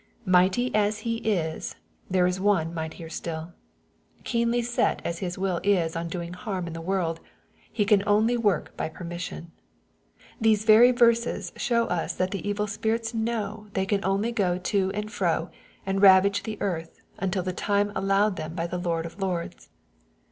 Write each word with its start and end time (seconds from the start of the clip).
Mighty 0.25 0.73
as 0.73 1.01
he 1.01 1.17
is, 1.17 1.75
there 2.09 2.25
is 2.25 2.39
one 2.39 2.73
mightier 2.73 3.07
stilL 3.07 3.53
Keenly 4.23 4.63
set 4.63 4.99
as 5.05 5.19
his 5.19 5.37
will 5.37 5.61
is 5.63 5.95
on 5.95 6.07
doing 6.07 6.33
harm 6.33 6.65
in 6.65 6.73
the 6.73 6.81
world, 6.81 7.19
he 7.71 7.85
can 7.85 8.01
only 8.07 8.35
work 8.35 8.75
by 8.75 8.89
permission. 8.89 9.51
These 10.39 10.63
very 10.65 10.91
verses 10.91 11.53
show 11.55 11.85
us 11.85 12.15
that 12.15 12.31
the 12.31 12.49
evil 12.49 12.65
spirits 12.65 13.13
know 13.13 13.67
they 13.73 13.85
can 13.85 14.03
only 14.03 14.31
go 14.31 14.57
to 14.57 14.89
and 14.95 15.11
fro, 15.11 15.51
and 15.85 16.01
ravage 16.01 16.41
the 16.41 16.59
earth, 16.63 17.01
until 17.19 17.43
the 17.43 17.53
time 17.53 17.91
allowed 17.93 18.37
them 18.37 18.55
by 18.55 18.65
the 18.65 18.79
Lord 18.79 19.05
of 19.05 19.21
lords. 19.21 19.69